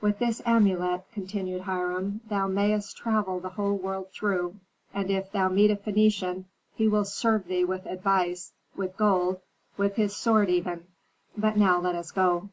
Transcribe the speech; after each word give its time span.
"With 0.00 0.18
this 0.18 0.40
amulet," 0.46 1.02
continued 1.12 1.60
Hiram, 1.60 2.22
"thou 2.26 2.46
mayst 2.46 2.96
travel 2.96 3.38
the 3.38 3.50
whole 3.50 3.74
world 3.76 4.10
through, 4.12 4.56
and 4.94 5.10
if 5.10 5.30
thou 5.30 5.50
meet 5.50 5.70
a 5.70 5.76
Phœnician 5.76 6.46
he 6.74 6.88
will 6.88 7.04
serve 7.04 7.46
thee 7.48 7.66
with 7.66 7.84
advice, 7.84 8.54
with 8.76 8.96
gold, 8.96 9.42
with 9.76 9.96
his 9.96 10.16
sword 10.16 10.48
even. 10.48 10.86
But 11.36 11.58
now 11.58 11.78
let 11.82 11.94
us 11.96 12.12
go." 12.12 12.48